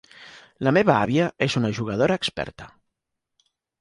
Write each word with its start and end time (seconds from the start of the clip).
La 0.67 0.71
meva 0.77 0.95
àvia 1.01 1.27
és 1.47 1.57
una 1.61 1.71
jugadora 1.81 2.19
experta. 2.21 2.71